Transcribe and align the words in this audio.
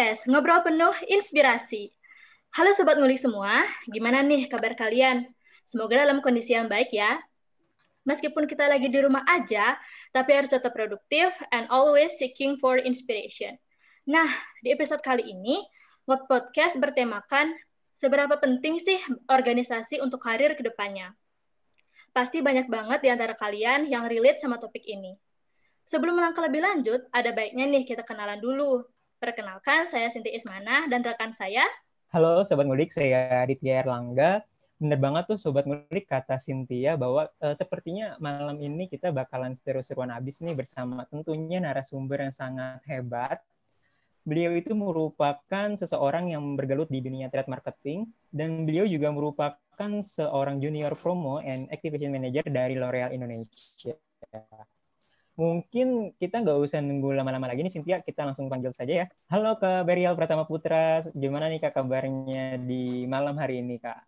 Podcast, 0.00 0.24
ngobrol 0.32 0.64
penuh 0.64 0.96
inspirasi. 1.12 1.92
Halo 2.56 2.72
Sobat 2.72 2.96
Ngulik 2.96 3.20
semua, 3.20 3.68
gimana 3.84 4.24
nih 4.24 4.48
kabar 4.48 4.72
kalian? 4.72 5.28
Semoga 5.68 6.00
dalam 6.00 6.24
kondisi 6.24 6.56
yang 6.56 6.72
baik 6.72 6.88
ya. 6.88 7.20
Meskipun 8.08 8.48
kita 8.48 8.64
lagi 8.64 8.88
di 8.88 8.96
rumah 8.96 9.20
aja, 9.28 9.76
tapi 10.08 10.32
harus 10.32 10.48
tetap 10.48 10.72
produktif 10.72 11.36
and 11.52 11.68
always 11.68 12.16
seeking 12.16 12.56
for 12.56 12.80
inspiration. 12.80 13.60
Nah, 14.08 14.24
di 14.64 14.72
episode 14.72 15.04
kali 15.04 15.20
ini, 15.20 15.68
Ngopi 16.08 16.24
Podcast 16.32 16.80
bertemakan 16.80 17.52
seberapa 17.92 18.40
penting 18.40 18.80
sih 18.80 18.96
organisasi 19.28 20.00
untuk 20.00 20.24
karir 20.24 20.56
ke 20.56 20.64
depannya. 20.64 21.12
Pasti 22.16 22.40
banyak 22.40 22.72
banget 22.72 23.04
di 23.04 23.12
antara 23.12 23.36
kalian 23.36 23.84
yang 23.84 24.08
relate 24.08 24.40
sama 24.40 24.56
topik 24.56 24.80
ini. 24.88 25.12
Sebelum 25.84 26.16
melangkah 26.16 26.48
lebih 26.48 26.64
lanjut, 26.64 27.04
ada 27.12 27.36
baiknya 27.36 27.68
nih 27.68 27.84
kita 27.84 28.00
kenalan 28.00 28.40
dulu. 28.40 28.80
Perkenalkan, 29.20 29.84
saya 29.84 30.08
Sinti 30.08 30.32
Ismana 30.32 30.88
dan 30.88 31.04
rekan 31.04 31.36
saya. 31.36 31.60
Halo 32.08 32.40
Sobat 32.40 32.64
Ngulik, 32.64 32.88
saya 32.88 33.44
Aditya 33.44 33.84
Erlangga. 33.84 34.40
Bener 34.80 34.96
banget 34.96 35.28
tuh 35.28 35.36
Sobat 35.36 35.68
Ngulik 35.68 36.08
kata 36.08 36.40
Cynthia 36.40 36.96
bahwa 36.96 37.28
uh, 37.44 37.52
sepertinya 37.52 38.16
malam 38.16 38.56
ini 38.64 38.88
kita 38.88 39.12
bakalan 39.12 39.52
seru-seruan 39.52 40.08
abis 40.08 40.40
nih 40.40 40.56
bersama 40.56 41.04
tentunya 41.12 41.60
narasumber 41.60 42.24
yang 42.24 42.32
sangat 42.32 42.80
hebat. 42.88 43.44
Beliau 44.24 44.56
itu 44.56 44.72
merupakan 44.72 45.68
seseorang 45.76 46.32
yang 46.32 46.56
bergelut 46.56 46.88
di 46.88 47.04
dunia 47.04 47.28
trade 47.28 47.52
marketing 47.52 48.08
dan 48.32 48.64
beliau 48.64 48.88
juga 48.88 49.12
merupakan 49.12 49.92
seorang 50.00 50.64
junior 50.64 50.96
promo 50.96 51.44
and 51.44 51.68
activation 51.68 52.08
manager 52.08 52.48
dari 52.48 52.72
L'Oreal 52.72 53.12
Indonesia 53.12 54.00
mungkin 55.40 56.12
kita 56.20 56.44
nggak 56.44 56.58
usah 56.60 56.84
nunggu 56.84 57.16
lama-lama 57.16 57.48
lagi 57.48 57.64
nih 57.64 57.72
Cynthia, 57.72 58.04
kita 58.04 58.28
langsung 58.28 58.52
panggil 58.52 58.76
saja 58.76 58.92
ya. 58.92 59.06
Halo 59.32 59.56
Kak 59.56 59.88
Berial 59.88 60.12
Pratama 60.12 60.44
Putra, 60.44 61.00
gimana 61.16 61.48
nih 61.48 61.64
Kak 61.64 61.80
kabarnya 61.80 62.60
di 62.60 63.08
malam 63.08 63.40
hari 63.40 63.64
ini 63.64 63.80
Kak? 63.80 64.04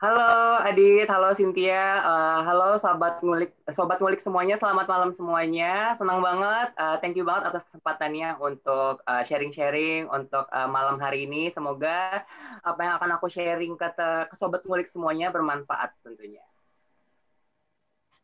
Halo 0.00 0.64
Adit, 0.64 1.04
halo 1.12 1.36
Cynthia, 1.36 2.00
uh, 2.00 2.40
halo 2.40 2.80
sobat 2.80 3.20
ngulik, 3.20 3.52
sobat 3.68 4.00
ngulik 4.00 4.24
semuanya, 4.24 4.56
selamat 4.56 4.88
malam 4.88 5.12
semuanya. 5.12 5.92
Senang 5.92 6.24
banget, 6.24 6.72
uh, 6.80 6.96
thank 7.04 7.20
you 7.20 7.28
banget 7.28 7.52
atas 7.52 7.68
kesempatannya 7.68 8.40
untuk 8.40 9.04
uh, 9.04 9.20
sharing-sharing 9.20 10.08
untuk 10.08 10.48
uh, 10.48 10.64
malam 10.72 10.96
hari 10.96 11.28
ini. 11.28 11.52
Semoga 11.52 12.24
apa 12.64 12.80
yang 12.80 12.96
akan 12.96 13.20
aku 13.20 13.28
sharing 13.28 13.76
ke, 13.76 13.92
ke 14.32 14.34
sobat 14.40 14.64
ngulik 14.64 14.88
semuanya 14.88 15.28
bermanfaat 15.28 15.92
tentunya. 16.00 16.40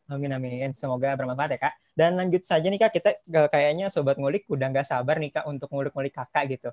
Amin 0.06 0.30
amin. 0.30 0.70
Semoga 0.70 1.18
bermanfaat 1.18 1.58
ya 1.58 1.60
kak. 1.66 1.74
Dan 1.98 2.14
lanjut 2.14 2.42
saja 2.46 2.66
nih 2.70 2.78
kak, 2.78 2.92
kita 2.94 3.10
kayaknya 3.50 3.90
sobat 3.90 4.14
ngulik 4.22 4.46
udah 4.46 4.70
nggak 4.70 4.86
sabar 4.86 5.18
nih 5.18 5.34
kak 5.34 5.44
untuk 5.50 5.66
ngulik-ngulik 5.74 6.14
kakak 6.14 6.44
gitu. 6.54 6.70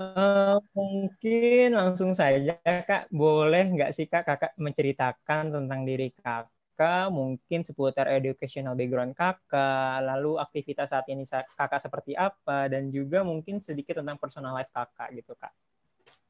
uh, 0.00 0.58
mungkin 0.74 1.78
langsung 1.78 2.10
saja 2.10 2.58
kak, 2.58 3.06
boleh 3.14 3.70
nggak 3.70 3.90
sih 3.94 4.10
kak 4.10 4.26
kakak 4.26 4.52
menceritakan 4.58 5.54
tentang 5.54 5.80
diri 5.86 6.10
kakak, 6.10 7.14
mungkin 7.14 7.62
seputar 7.62 8.10
educational 8.10 8.74
background 8.74 9.14
kakak, 9.14 10.02
lalu 10.02 10.42
aktivitas 10.42 10.90
saat 10.90 11.06
ini 11.06 11.22
kakak 11.54 11.78
seperti 11.78 12.18
apa, 12.18 12.66
dan 12.66 12.90
juga 12.90 13.22
mungkin 13.22 13.62
sedikit 13.62 14.02
tentang 14.02 14.18
personal 14.18 14.58
life 14.58 14.74
kakak 14.74 15.14
gitu 15.14 15.38
kak. 15.38 15.54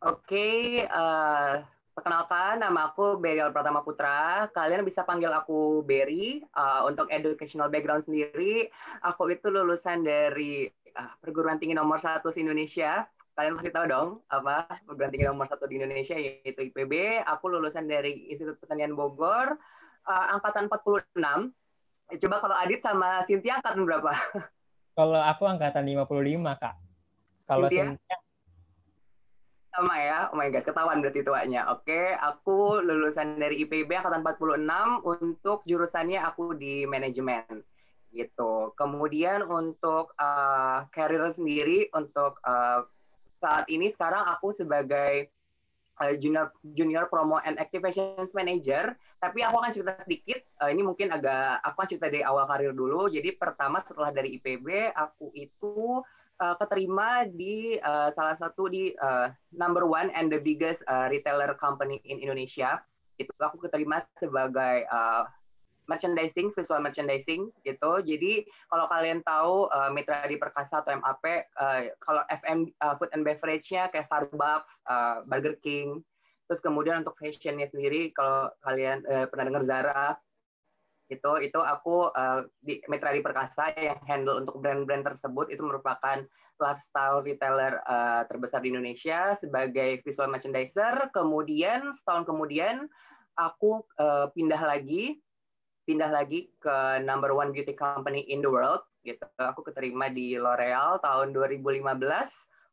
Oke, 0.05 0.37
okay, 0.37 0.61
uh, 0.85 1.65
eh, 1.65 1.84
Perkenalkan, 1.95 2.59
nama 2.59 2.91
aku 2.91 3.23
Berial 3.23 3.55
Pratama 3.55 3.87
Putra. 3.87 4.51
Kalian 4.51 4.83
bisa 4.83 5.07
panggil 5.07 5.31
aku 5.31 5.87
Berry. 5.87 6.43
Uh, 6.51 6.91
untuk 6.91 7.07
educational 7.07 7.71
background 7.71 8.03
sendiri, 8.03 8.67
aku 8.99 9.31
itu 9.31 9.47
lulusan 9.47 10.03
dari 10.03 10.67
uh, 10.99 11.15
perguruan 11.23 11.63
tinggi 11.63 11.79
nomor 11.79 12.03
satu 12.03 12.35
di 12.35 12.43
Indonesia. 12.43 13.07
Kalian 13.39 13.55
pasti 13.55 13.71
tahu 13.71 13.87
dong 13.87 14.09
apa 14.27 14.67
perguruan 14.83 15.15
tinggi 15.15 15.31
nomor 15.31 15.47
satu 15.47 15.71
di 15.71 15.79
Indonesia 15.79 16.19
yaitu 16.19 16.67
IPB. 16.67 17.23
Aku 17.31 17.47
lulusan 17.47 17.87
dari 17.87 18.27
Institut 18.27 18.59
Pertanian 18.59 18.99
Bogor, 18.99 19.55
uh, 20.11 20.27
angkatan 20.35 20.67
46. 20.67 21.15
Coba 22.19 22.37
kalau 22.43 22.59
Adit 22.59 22.83
sama 22.83 23.23
Cynthia 23.23 23.63
angkatan 23.63 23.87
berapa? 23.87 24.13
Kalau 24.95 25.19
aku 25.19 25.43
angkatan 25.51 25.83
55, 26.07 26.07
Kak. 26.63 26.75
Kalau 27.51 27.67
Cynthia, 27.67 27.99
Cynthia 27.99 28.24
sama 29.75 29.99
ya. 29.99 30.31
Oh 30.31 30.39
my 30.39 30.49
god, 30.55 30.63
ketahuan 30.63 31.03
berarti 31.03 31.27
tuanya. 31.27 31.67
Oke, 31.75 32.15
aku 32.15 32.79
lulusan 32.79 33.43
dari 33.43 33.67
IPB 33.67 33.91
angkatan 33.91 34.23
46 34.23 35.03
untuk 35.03 35.59
jurusannya 35.67 36.23
aku 36.23 36.55
di 36.55 36.87
manajemen 36.87 37.67
gitu. 38.15 38.71
Kemudian 38.79 39.43
untuk 39.43 40.15
uh, 40.15 40.87
career 40.95 41.27
sendiri 41.35 41.91
untuk 41.91 42.39
uh, 42.47 42.87
saat 43.43 43.67
ini 43.67 43.91
sekarang 43.91 44.23
aku 44.31 44.55
sebagai 44.55 45.29
uh, 45.99 46.15
junior 46.15 46.55
junior 46.63 47.11
promo 47.11 47.43
and 47.43 47.59
activations 47.59 48.31
manager. 48.31 48.95
Tapi 49.19 49.43
aku 49.43 49.59
akan 49.59 49.73
cerita 49.75 49.99
sedikit. 50.07 50.41
Uh, 50.63 50.71
ini 50.71 50.87
mungkin 50.87 51.11
agak 51.11 51.59
aku 51.67 51.77
akan 51.83 51.89
cerita 51.91 52.07
dari 52.07 52.23
awal 52.23 52.47
karir 52.47 52.71
dulu. 52.71 53.11
Jadi 53.11 53.35
pertama 53.35 53.83
setelah 53.83 54.15
dari 54.15 54.39
IPB 54.39 54.95
aku 54.95 55.35
itu 55.35 55.99
uh, 56.41 56.57
keterima 56.59 57.29
di 57.29 57.79
uh, 57.79 58.11
salah 58.11 58.35
satu 58.35 58.67
di 58.67 58.91
uh, 58.99 59.31
number 59.55 59.87
one 59.87 60.11
and 60.15 60.31
the 60.31 60.41
biggest 60.41 60.83
uh, 60.87 61.07
retailer 61.11 61.55
company 61.59 62.01
in 62.07 62.19
Indonesia. 62.19 62.83
Itu 63.21 63.31
aku 63.39 63.63
keterima 63.63 64.03
sebagai 64.19 64.87
uh, 64.91 65.29
merchandising, 65.87 66.53
visual 66.57 66.81
merchandising 66.81 67.53
gitu. 67.63 67.93
Jadi 68.01 68.49
kalau 68.73 68.89
kalian 68.89 69.21
tahu 69.23 69.69
uh, 69.69 69.93
Mitra 69.93 70.25
di 70.25 70.41
Perkasa 70.41 70.81
atau 70.81 70.97
MAP, 70.97 71.25
uh, 71.61 71.81
kalau 72.01 72.23
FM 72.33 72.73
uh, 72.81 72.95
food 72.97 73.13
and 73.13 73.23
beverage-nya 73.23 73.93
kayak 73.93 74.09
Starbucks, 74.09 74.73
uh, 74.89 75.23
Burger 75.29 75.57
King, 75.61 76.01
terus 76.49 76.61
kemudian 76.61 77.05
untuk 77.05 77.17
fashionnya 77.21 77.69
sendiri 77.69 78.13
kalau 78.17 78.53
kalian 78.65 79.05
uh, 79.09 79.29
pernah 79.29 79.45
dengar 79.53 79.65
Zara, 79.65 80.17
itu 81.13 81.33
itu 81.45 81.61
aku 81.61 82.09
uh, 82.13 82.49
di 82.65 82.81
Mitra 82.89 83.13
di 83.13 83.21
Perkasa 83.21 83.73
yang 83.77 84.01
handle 84.09 84.41
untuk 84.41 84.61
brand-brand 84.65 85.05
tersebut 85.05 85.53
itu 85.53 85.61
merupakan 85.61 86.25
lifestyle 86.57 87.21
retailer 87.21 87.83
uh, 87.85 88.25
terbesar 88.31 88.65
di 88.65 88.73
Indonesia 88.73 89.37
sebagai 89.37 90.01
visual 90.01 90.31
merchandiser. 90.31 91.13
Kemudian 91.13 91.93
setahun 91.93 92.25
kemudian 92.25 92.89
aku 93.37 93.85
uh, 94.01 94.31
pindah 94.33 94.63
lagi 94.63 95.21
pindah 95.85 96.09
lagi 96.09 96.49
ke 96.65 97.05
number 97.05 97.37
one 97.37 97.53
beauty 97.53 97.77
company 97.77 98.25
in 98.33 98.41
the 98.41 98.49
world 98.49 98.81
gitu. 99.05 99.21
Aku 99.37 99.61
keterima 99.61 100.09
di 100.09 100.41
L'Oreal 100.41 100.97
tahun 101.05 101.37
2015 101.37 101.85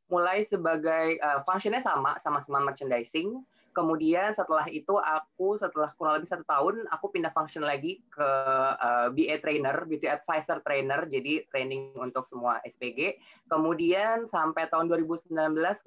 mulai 0.08 0.44
sebagai 0.48 1.20
uh, 1.20 1.44
functionnya 1.44 1.84
sama 1.84 2.16
sama-sama 2.20 2.72
merchandising 2.72 3.44
Kemudian 3.72 4.36
setelah 4.36 4.68
itu 4.68 5.00
aku 5.00 5.56
setelah 5.56 5.92
kurang 5.96 6.20
lebih 6.20 6.28
satu 6.28 6.44
tahun 6.44 6.84
aku 6.92 7.16
pindah 7.16 7.32
function 7.32 7.64
lagi 7.64 8.04
ke 8.12 8.30
uh, 8.76 9.08
eh, 9.08 9.08
BA 9.16 9.36
trainer, 9.40 9.88
beauty 9.88 10.12
advisor 10.12 10.60
trainer, 10.62 11.08
jadi 11.08 11.48
training 11.48 11.96
untuk 11.96 12.28
semua 12.28 12.60
SPG. 12.68 13.16
Kemudian 13.48 14.28
sampai 14.28 14.68
tahun 14.68 14.92
2019 14.92 15.32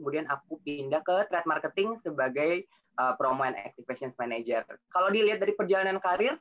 kemudian 0.00 0.25
aku 0.33 0.61
pindah 0.65 1.05
ke 1.05 1.28
trade 1.28 1.49
marketing 1.49 2.00
sebagai 2.00 2.65
uh, 2.97 3.12
promo 3.21 3.45
and 3.45 3.59
activations 3.61 4.16
manager. 4.16 4.65
Kalau 4.89 5.12
dilihat 5.12 5.45
dari 5.45 5.53
perjalanan 5.53 6.01
karir 6.01 6.41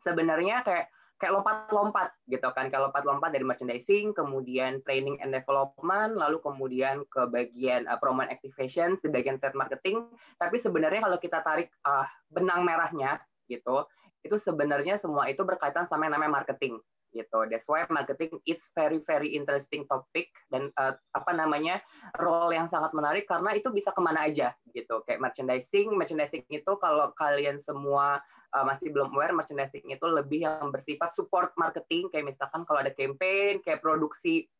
sebenarnya 0.00 0.64
kayak 0.64 0.88
kayak 1.20 1.36
lompat-lompat 1.36 2.16
gitu 2.26 2.48
kan 2.56 2.72
kayak 2.72 2.88
lompat-lompat 2.88 3.30
dari 3.30 3.44
merchandising 3.44 4.16
kemudian 4.16 4.80
training 4.88 5.20
and 5.20 5.36
development 5.36 6.16
lalu 6.16 6.40
kemudian 6.40 7.04
ke 7.12 7.28
bagian 7.28 7.84
uh, 7.86 8.00
promo 8.00 8.24
activation 8.24 8.96
di 9.04 9.12
bagian 9.12 9.36
trade 9.36 9.54
marketing 9.54 10.08
tapi 10.40 10.56
sebenarnya 10.56 11.04
kalau 11.04 11.20
kita 11.20 11.44
tarik 11.44 11.68
uh, 11.84 12.08
benang 12.32 12.64
merahnya 12.64 13.20
gitu 13.52 13.84
itu 14.24 14.36
sebenarnya 14.40 14.96
semua 14.96 15.28
itu 15.28 15.44
berkaitan 15.44 15.84
sama 15.88 16.08
yang 16.08 16.16
namanya 16.16 16.40
marketing 16.40 16.80
gitu. 17.10 17.46
That's 17.50 17.66
why 17.66 17.84
marketing 17.90 18.38
it's 18.46 18.70
very 18.72 19.02
very 19.02 19.34
interesting 19.34 19.84
topic 19.90 20.30
dan 20.48 20.70
uh, 20.78 20.94
apa 21.14 21.32
namanya 21.34 21.82
role 22.18 22.54
yang 22.54 22.70
sangat 22.70 22.94
menarik 22.94 23.26
karena 23.26 23.54
itu 23.54 23.68
bisa 23.74 23.90
ke 23.90 24.00
mana 24.00 24.30
aja 24.30 24.54
gitu. 24.70 25.02
Kayak 25.04 25.30
merchandising, 25.30 25.90
merchandising 25.94 26.46
itu 26.48 26.72
kalau 26.78 27.10
kalian 27.18 27.58
semua 27.58 28.22
uh, 28.54 28.64
masih 28.66 28.90
belum 28.90 29.14
aware 29.14 29.34
merchandising 29.34 29.86
itu 29.86 30.06
lebih 30.06 30.46
yang 30.46 30.70
bersifat 30.74 31.14
support 31.14 31.54
marketing. 31.54 32.10
Kayak 32.10 32.34
misalkan 32.34 32.66
kalau 32.66 32.82
ada 32.82 32.92
campaign 32.94 33.62
kayak 33.62 33.82
produksi 33.82 34.50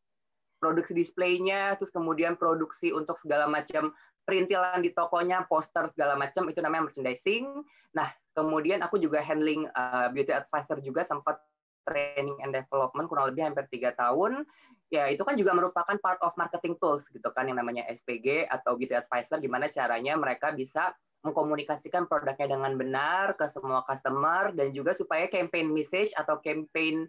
produksi 0.60 0.92
displaynya 0.92 1.80
terus 1.80 1.88
kemudian 1.88 2.36
produksi 2.36 2.92
untuk 2.92 3.16
segala 3.16 3.48
macam 3.48 3.96
perintilan 4.28 4.84
di 4.84 4.92
tokonya 4.92 5.48
poster 5.48 5.88
segala 5.96 6.14
macam 6.14 6.46
itu 6.52 6.60
namanya 6.60 6.92
merchandising. 6.92 7.64
Nah 7.96 8.12
kemudian 8.36 8.84
aku 8.84 9.00
juga 9.00 9.24
handling 9.24 9.66
uh, 9.72 10.12
beauty 10.12 10.30
advisor 10.30 10.78
juga 10.84 11.02
sempat 11.02 11.40
training 11.88 12.36
and 12.44 12.52
development 12.52 13.08
kurang 13.08 13.32
lebih 13.32 13.50
hampir 13.50 13.66
tiga 13.72 13.96
tahun. 13.96 14.44
Ya 14.92 15.08
itu 15.08 15.22
kan 15.24 15.34
juga 15.34 15.56
merupakan 15.56 15.96
part 15.98 16.20
of 16.20 16.36
marketing 16.36 16.76
tools 16.78 17.08
gitu 17.08 17.26
kan 17.32 17.48
yang 17.48 17.58
namanya 17.58 17.88
SPG 17.88 18.46
atau 18.46 18.76
beauty 18.76 18.94
advisor 18.94 19.40
gimana 19.40 19.66
caranya 19.72 20.14
mereka 20.14 20.52
bisa 20.52 20.92
mengkomunikasikan 21.20 22.08
produknya 22.08 22.56
dengan 22.56 22.72
benar 22.80 23.36
ke 23.36 23.44
semua 23.52 23.84
customer 23.84 24.56
dan 24.56 24.72
juga 24.72 24.96
supaya 24.96 25.28
campaign 25.28 25.68
message 25.68 26.16
atau 26.16 26.40
campaign 26.40 27.04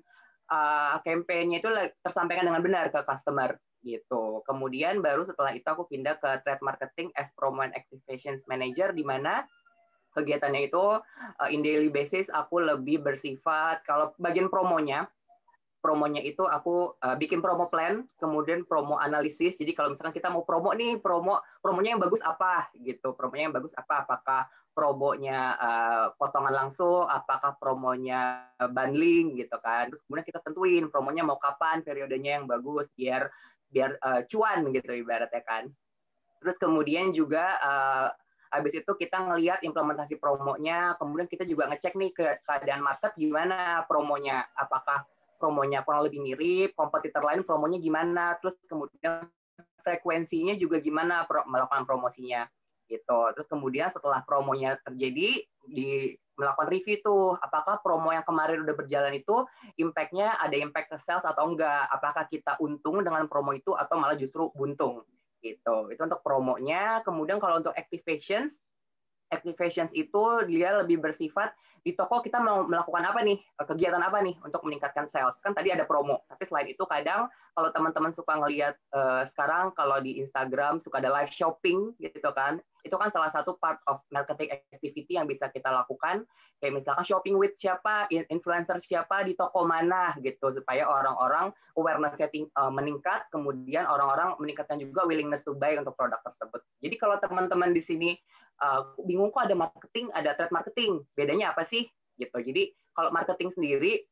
uh, 0.52 1.00
campaignnya 1.08 1.64
itu 1.64 1.72
tersampaikan 2.04 2.52
dengan 2.52 2.60
benar 2.60 2.92
ke 2.92 3.00
customer 3.08 3.56
gitu. 3.82 4.44
Kemudian 4.46 5.00
baru 5.00 5.26
setelah 5.26 5.56
itu 5.56 5.66
aku 5.66 5.88
pindah 5.90 6.20
ke 6.20 6.30
trade 6.44 6.62
marketing 6.62 7.10
as 7.16 7.32
promo 7.34 7.64
and 7.64 7.74
activations 7.74 8.44
manager 8.46 8.92
di 8.92 9.02
mana 9.02 9.48
kegiatannya 10.12 10.68
itu 10.68 11.00
uh, 11.00 11.50
in 11.50 11.64
daily 11.64 11.88
basis 11.88 12.28
aku 12.28 12.60
lebih 12.60 13.00
bersifat 13.00 13.82
kalau 13.88 14.12
bagian 14.20 14.52
promonya 14.52 15.08
promonya 15.82 16.22
itu 16.22 16.46
aku 16.46 16.96
uh, 17.02 17.18
bikin 17.18 17.42
promo 17.42 17.68
plan, 17.68 18.06
kemudian 18.22 18.64
promo 18.70 19.02
analisis. 19.02 19.58
Jadi 19.58 19.74
kalau 19.74 19.92
misalkan 19.92 20.14
kita 20.14 20.30
mau 20.30 20.46
promo 20.46 20.72
nih, 20.72 21.02
promo 21.02 21.42
promonya 21.60 21.98
yang 21.98 22.02
bagus 22.02 22.22
apa 22.22 22.70
gitu. 22.78 23.18
Promonya 23.18 23.50
yang 23.50 23.56
bagus 23.58 23.74
apa? 23.74 24.06
Apakah 24.06 24.42
promonya 24.72 25.58
uh, 25.60 26.06
potongan 26.16 26.54
langsung, 26.56 27.04
apakah 27.10 27.60
promonya 27.60 28.48
bundling 28.72 29.36
gitu 29.36 29.58
kan. 29.60 29.92
Terus 29.92 30.06
kemudian 30.08 30.26
kita 30.30 30.40
tentuin 30.40 30.88
promonya 30.88 31.28
mau 31.28 31.42
kapan, 31.42 31.84
periodenya 31.84 32.40
yang 32.40 32.46
bagus 32.48 32.88
biar 32.96 33.28
biar 33.68 34.00
uh, 34.00 34.22
cuan 34.30 34.72
gitu 34.72 34.92
ibaratnya 34.96 35.44
kan. 35.44 35.68
Terus 36.40 36.58
kemudian 36.58 37.12
juga 37.12 37.60
uh, 37.60 38.10
habis 38.52 38.76
itu 38.76 38.92
kita 39.00 39.16
ngelihat 39.32 39.64
implementasi 39.64 40.20
promonya, 40.20 41.00
kemudian 41.00 41.28
kita 41.32 41.48
juga 41.48 41.72
ngecek 41.72 41.96
nih 41.96 42.12
ke 42.12 42.26
keadaan 42.44 42.84
market 42.84 43.16
gimana 43.16 43.88
promonya, 43.88 44.44
apakah 44.60 45.08
promonya 45.42 45.82
kurang 45.82 46.06
lebih 46.06 46.22
mirip, 46.22 46.78
kompetitor 46.78 47.26
lain 47.26 47.42
promonya 47.42 47.82
gimana, 47.82 48.38
terus 48.38 48.54
kemudian 48.70 49.26
frekuensinya 49.82 50.54
juga 50.54 50.78
gimana 50.78 51.26
melakukan 51.50 51.90
promosinya 51.90 52.46
gitu. 52.92 53.22
Terus 53.34 53.48
kemudian 53.50 53.88
setelah 53.90 54.22
promonya 54.22 54.78
terjadi 54.86 55.42
di 55.66 55.90
melakukan 56.36 56.68
review 56.74 56.98
tuh 57.06 57.38
apakah 57.40 57.80
promo 57.80 58.10
yang 58.12 58.26
kemarin 58.26 58.66
udah 58.66 58.76
berjalan 58.76 59.14
itu 59.16 59.46
impact-nya 59.78 60.36
ada 60.42 60.56
impact 60.58 60.92
ke 60.92 60.98
sales 61.00 61.24
atau 61.24 61.48
enggak? 61.48 61.88
Apakah 61.88 62.28
kita 62.28 62.60
untung 62.60 63.02
dengan 63.02 63.26
promo 63.32 63.56
itu 63.56 63.74
atau 63.74 63.96
malah 63.98 64.20
justru 64.20 64.52
buntung? 64.54 65.08
Gitu. 65.42 65.78
Itu 65.90 66.02
untuk 66.06 66.22
promonya 66.22 67.02
kemudian 67.02 67.42
kalau 67.42 67.64
untuk 67.64 67.74
activations 67.74 68.60
activations 69.32 69.90
itu 69.96 70.22
dia 70.46 70.84
lebih 70.84 71.00
bersifat 71.00 71.56
di 71.82 71.98
toko 71.98 72.22
kita 72.22 72.38
mau 72.38 72.62
melakukan 72.70 73.02
apa 73.02 73.26
nih 73.26 73.42
eh, 73.42 73.66
kegiatan 73.66 74.04
apa 74.04 74.22
nih 74.22 74.38
untuk 74.46 74.62
meningkatkan 74.62 75.10
sales. 75.10 75.34
Kan 75.42 75.58
tadi 75.58 75.74
ada 75.74 75.88
promo 75.88 76.22
tapi 76.30 76.46
selain 76.46 76.70
itu 76.70 76.84
kadang 76.86 77.26
kalau 77.52 77.70
teman-teman 77.74 78.16
suka 78.16 78.40
ngelihat 78.40 78.80
uh, 78.96 79.28
sekarang 79.28 79.76
kalau 79.76 80.00
di 80.00 80.24
Instagram 80.24 80.80
suka 80.80 81.04
ada 81.04 81.12
live 81.12 81.32
shopping 81.32 81.92
gitu 82.00 82.32
kan 82.32 82.64
itu 82.82 82.96
kan 82.98 83.14
salah 83.14 83.30
satu 83.30 83.58
part 83.62 83.78
of 83.86 84.02
marketing 84.10 84.52
activity 84.52 85.18
yang 85.18 85.30
bisa 85.30 85.50
kita 85.54 85.70
lakukan 85.70 86.26
kayak 86.58 86.82
misalkan 86.82 87.06
shopping 87.06 87.38
with 87.38 87.54
siapa 87.58 88.10
influencer 88.30 88.78
siapa 88.82 89.26
di 89.26 89.34
toko 89.38 89.66
mana 89.66 90.14
gitu 90.22 90.54
supaya 90.54 90.86
orang-orang 90.86 91.54
awareness-nya 91.78 92.30
uh, 92.58 92.74
meningkat 92.74 93.26
kemudian 93.30 93.86
orang-orang 93.86 94.34
meningkatkan 94.42 94.82
juga 94.82 95.06
willingness 95.06 95.46
to 95.46 95.54
buy 95.58 95.74
untuk 95.78 95.94
produk 95.94 96.22
tersebut 96.26 96.62
jadi 96.82 96.96
kalau 96.98 97.18
teman-teman 97.22 97.74
di 97.74 97.82
sini 97.82 98.18
uh, 98.62 98.82
bingung 99.04 99.34
kok 99.34 99.50
ada 99.50 99.58
marketing, 99.58 100.14
ada 100.14 100.38
trade 100.38 100.54
marketing. 100.54 101.02
Bedanya 101.18 101.52
apa 101.52 101.66
sih? 101.66 101.90
Gitu. 102.16 102.38
Jadi 102.38 102.72
kalau 102.94 103.10
marketing 103.10 103.50
sendiri, 103.52 104.06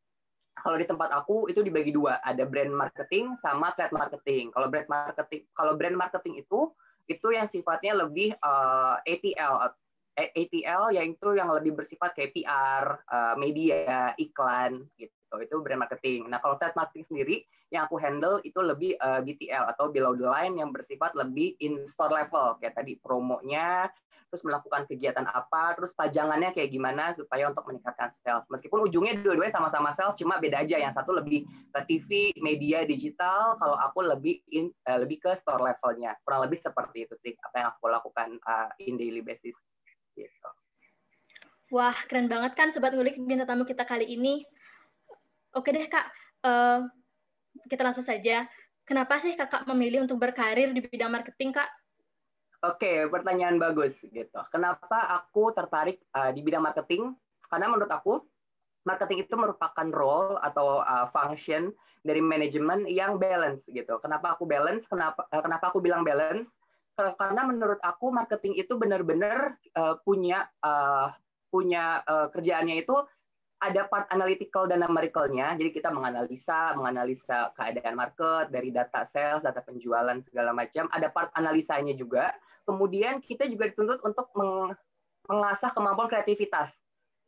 kalau 0.60 0.76
di 0.76 0.86
tempat 0.90 1.14
aku 1.14 1.48
itu 1.48 1.64
dibagi 1.64 1.94
dua, 1.94 2.20
ada 2.20 2.44
brand 2.44 2.74
marketing 2.74 3.38
sama 3.40 3.72
trade 3.78 3.96
marketing. 3.96 4.52
Kalau 4.52 4.68
brand 4.68 4.90
marketing, 4.90 5.42
kalau 5.54 5.74
brand 5.78 5.96
marketing 5.96 6.42
itu 6.42 6.74
itu 7.10 7.28
yang 7.34 7.50
sifatnya 7.50 8.06
lebih 8.06 8.38
uh, 8.40 9.02
ATL 9.02 9.74
ATL 10.20 10.92
yaitu 10.92 11.40
yang 11.40 11.48
lebih 11.48 11.80
bersifat 11.80 12.12
kayak 12.12 12.36
PR, 12.36 13.00
uh, 13.08 13.36
media, 13.40 14.12
iklan 14.20 14.84
gitu. 15.00 15.36
Itu 15.40 15.62
brand 15.64 15.86
marketing. 15.86 16.28
Nah, 16.28 16.44
kalau 16.44 16.60
trade 16.60 16.76
marketing 16.76 17.06
sendiri 17.08 17.36
yang 17.70 17.86
aku 17.86 18.02
handle 18.02 18.42
itu 18.42 18.60
lebih 18.60 18.98
uh, 19.00 19.22
BTL 19.22 19.70
atau 19.72 19.94
below 19.94 20.18
the 20.18 20.26
line 20.26 20.58
yang 20.58 20.74
bersifat 20.74 21.14
lebih 21.14 21.56
in 21.62 21.80
store 21.86 22.12
level 22.12 22.58
kayak 22.58 22.76
tadi 22.76 22.98
promonya, 23.00 23.88
terus 24.30 24.46
melakukan 24.46 24.86
kegiatan 24.86 25.26
apa, 25.26 25.74
terus 25.74 25.90
pajangannya 25.98 26.54
kayak 26.54 26.70
gimana 26.70 27.18
supaya 27.18 27.50
untuk 27.50 27.66
meningkatkan 27.66 28.14
sales. 28.22 28.46
Meskipun 28.48 28.86
ujungnya 28.86 29.18
dua-duanya 29.20 29.52
sama-sama 29.52 29.90
sales, 29.92 30.16
cuma 30.22 30.38
beda 30.38 30.62
aja. 30.62 30.78
Yang 30.78 31.02
satu 31.02 31.18
lebih 31.18 31.50
ke 31.74 31.80
TV, 31.90 32.10
media 32.38 32.86
digital, 32.86 33.58
kalau 33.58 33.76
aku 33.82 34.06
lebih 34.06 34.40
in, 34.54 34.70
uh, 34.86 35.02
lebih 35.02 35.18
ke 35.18 35.34
store 35.34 35.66
levelnya. 35.66 36.14
Kurang 36.22 36.46
lebih 36.46 36.62
seperti 36.62 37.10
itu 37.10 37.18
sih 37.26 37.34
apa 37.42 37.56
yang 37.58 37.68
aku 37.74 37.86
lakukan 37.90 38.30
uh, 38.46 38.70
in 38.78 38.96
daily 38.96 39.26
basis. 39.26 39.58
Gitu. 40.14 40.50
Wah, 41.74 41.98
keren 42.06 42.30
banget 42.30 42.54
kan 42.58 42.70
Sobat 42.70 42.94
Ngulik 42.94 43.18
bintang 43.18 43.50
tamu 43.50 43.66
kita 43.66 43.86
kali 43.86 44.06
ini. 44.06 44.46
Oke 45.58 45.74
deh 45.74 45.86
Kak, 45.90 46.06
uh, 46.46 46.86
kita 47.66 47.82
langsung 47.82 48.06
saja. 48.06 48.46
Kenapa 48.86 49.22
sih 49.22 49.38
Kakak 49.38 49.70
memilih 49.70 50.06
untuk 50.06 50.18
berkarir 50.18 50.74
di 50.74 50.82
bidang 50.82 51.14
marketing 51.14 51.54
Kak? 51.54 51.70
Oke, 52.60 53.08
pertanyaan 53.08 53.56
bagus 53.56 53.96
gitu. 54.04 54.40
Kenapa 54.52 55.08
aku 55.16 55.56
tertarik 55.56 56.04
uh, 56.12 56.28
di 56.36 56.44
bidang 56.44 56.60
marketing? 56.60 57.16
Karena 57.48 57.72
menurut 57.72 57.88
aku 57.88 58.20
marketing 58.84 59.24
itu 59.24 59.32
merupakan 59.40 59.88
role 59.96 60.36
atau 60.44 60.84
uh, 60.84 61.08
function 61.08 61.72
dari 62.04 62.20
manajemen 62.20 62.84
yang 62.84 63.16
balance 63.16 63.64
gitu. 63.72 63.96
Kenapa 64.04 64.36
aku 64.36 64.44
balance? 64.44 64.84
Kenapa 64.92 65.24
uh, 65.32 65.40
kenapa 65.40 65.72
aku 65.72 65.80
bilang 65.80 66.04
balance? 66.04 66.52
Karena 67.00 67.48
menurut 67.48 67.80
aku 67.80 68.12
marketing 68.12 68.60
itu 68.60 68.76
benar-benar 68.76 69.56
uh, 69.80 69.96
punya 70.04 70.52
uh, 70.60 71.16
punya 71.48 72.04
uh, 72.04 72.28
kerjaannya 72.28 72.84
itu 72.84 72.92
ada 73.64 73.88
part 73.88 74.12
analytical 74.12 74.68
dan 74.68 74.84
numericalnya. 74.84 75.56
Jadi 75.56 75.72
kita 75.72 75.96
menganalisa, 75.96 76.76
menganalisa 76.76 77.56
keadaan 77.56 77.96
market 77.96 78.52
dari 78.52 78.72
data 78.72 79.08
sales, 79.08 79.48
data 79.48 79.64
penjualan 79.64 80.20
segala 80.28 80.52
macam. 80.52 80.92
Ada 80.92 81.08
part 81.08 81.32
analisanya 81.40 81.96
juga 81.96 82.36
kemudian 82.70 83.18
kita 83.26 83.50
juga 83.50 83.66
dituntut 83.74 84.06
untuk 84.06 84.30
mengasah 85.26 85.74
kemampuan 85.74 86.06
kreativitas 86.06 86.70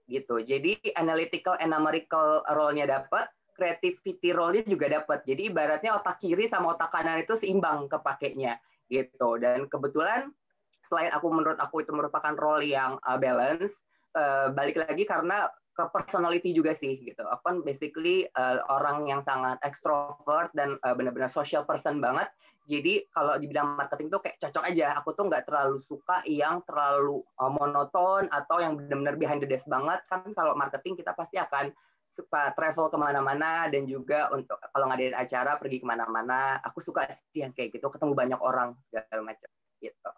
gitu. 0.06 0.38
Jadi 0.38 0.78
analytical 0.94 1.58
and 1.58 1.74
numerical 1.74 2.46
role-nya 2.54 2.86
dapat, 2.86 3.26
creativity 3.58 4.30
role-nya 4.30 4.62
juga 4.70 5.02
dapat. 5.02 5.26
Jadi 5.26 5.50
ibaratnya 5.50 5.98
otak 5.98 6.22
kiri 6.22 6.46
sama 6.46 6.78
otak 6.78 6.94
kanan 6.94 7.26
itu 7.26 7.34
seimbang 7.34 7.90
kepakainya 7.90 8.62
gitu. 8.92 9.42
Dan 9.42 9.66
kebetulan 9.66 10.30
selain 10.86 11.10
aku 11.10 11.28
menurut 11.34 11.58
aku 11.58 11.82
itu 11.82 11.94
merupakan 11.94 12.34
role 12.38 12.70
yang 12.70 13.02
uh, 13.06 13.18
balance, 13.18 13.74
uh, 14.14 14.54
balik 14.54 14.78
lagi 14.78 15.08
karena 15.08 15.50
ke 15.72 15.84
personality 15.96 16.52
juga 16.52 16.76
sih 16.76 17.00
gitu. 17.00 17.24
Aku 17.24 17.44
kan 17.44 17.58
basically 17.64 18.28
uh, 18.36 18.60
orang 18.68 19.08
yang 19.08 19.24
sangat 19.24 19.56
extrovert 19.64 20.52
dan 20.52 20.76
uh, 20.84 20.92
benar-benar 20.92 21.32
social 21.32 21.64
person 21.64 22.04
banget. 22.04 22.28
Jadi 22.70 23.08
kalau 23.10 23.40
di 23.40 23.50
bidang 23.50 23.80
marketing 23.80 24.12
tuh 24.12 24.22
kayak 24.22 24.38
cocok 24.38 24.64
aja. 24.68 24.96
Aku 25.00 25.16
tuh 25.16 25.32
nggak 25.32 25.48
terlalu 25.48 25.80
suka 25.82 26.22
yang 26.28 26.60
terlalu 26.68 27.24
uh, 27.40 27.52
monoton 27.52 28.28
atau 28.30 28.60
yang 28.60 28.76
benar-benar 28.76 29.16
behind 29.16 29.40
the 29.40 29.50
desk 29.50 29.66
banget. 29.72 30.04
Kan 30.12 30.28
kalau 30.36 30.54
marketing 30.54 31.00
kita 31.00 31.16
pasti 31.16 31.40
akan 31.40 31.72
suka 32.12 32.52
travel 32.60 32.92
ke 32.92 32.98
mana-mana 33.00 33.72
dan 33.72 33.88
juga 33.88 34.28
untuk 34.36 34.60
kalau 34.76 34.92
ngadain 34.92 35.16
acara 35.16 35.56
pergi 35.56 35.80
ke 35.80 35.88
mana-mana. 35.88 36.60
Aku 36.68 36.84
suka 36.84 37.08
sih 37.08 37.48
yang 37.48 37.56
kayak 37.56 37.80
gitu, 37.80 37.88
ketemu 37.88 38.14
banyak 38.14 38.40
orang 38.44 38.76
segala 38.92 39.24
macam 39.24 39.48
gitu. 39.80 40.12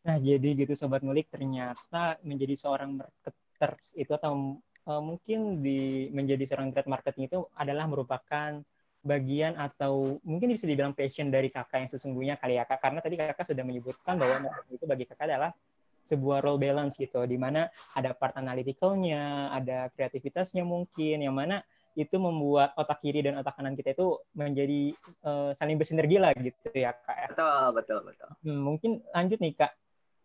Nah, 0.00 0.16
jadi 0.16 0.48
gitu 0.64 0.72
Sobat 0.72 1.04
Ngulik, 1.04 1.28
ternyata 1.28 2.16
menjadi 2.24 2.56
seorang 2.56 2.96
market 2.96 3.34
marketers 3.60 3.92
itu 4.00 4.12
atau 4.16 4.56
uh, 4.88 5.02
mungkin 5.04 5.60
di 5.60 6.08
menjadi 6.16 6.48
seorang 6.48 6.72
trade 6.72 6.88
marketing 6.88 7.28
itu 7.28 7.44
adalah 7.52 7.84
merupakan 7.84 8.64
bagian 9.00 9.56
atau 9.56 10.20
mungkin 10.24 10.52
bisa 10.52 10.68
dibilang 10.68 10.92
passion 10.92 11.32
dari 11.32 11.48
kakak 11.48 11.84
yang 11.84 11.90
sesungguhnya 11.92 12.34
kali 12.40 12.56
ya 12.56 12.64
kak. 12.64 12.80
Karena 12.80 13.00
tadi 13.04 13.16
kakak 13.20 13.44
sudah 13.44 13.64
menyebutkan 13.64 14.16
bahwa 14.16 14.48
itu 14.72 14.84
bagi 14.84 15.04
kakak 15.08 15.28
adalah 15.28 15.52
sebuah 16.04 16.42
role 16.42 16.60
balance 16.60 16.96
gitu 16.96 17.22
di 17.28 17.36
mana 17.36 17.68
ada 17.94 18.16
part 18.16 18.34
analyticalnya 18.34 19.52
ada 19.52 19.92
kreativitasnya 19.94 20.66
mungkin 20.66 21.22
yang 21.22 21.36
mana 21.36 21.62
itu 21.94 22.16
membuat 22.18 22.74
otak 22.74 22.98
kiri 23.04 23.22
dan 23.22 23.38
otak 23.38 23.54
kanan 23.54 23.76
kita 23.76 23.94
itu 23.94 24.18
menjadi 24.34 24.94
uh, 25.22 25.50
saling 25.54 25.76
bersinergi 25.76 26.18
lah 26.18 26.32
gitu 26.34 26.72
ya 26.72 26.96
kak 26.96 27.16
ya. 27.16 27.28
betul 27.30 27.62
betul 27.76 27.98
betul. 28.10 28.30
Hmm, 28.42 28.60
mungkin 28.64 28.90
lanjut 29.12 29.38
nih 29.38 29.54
kak. 29.54 29.72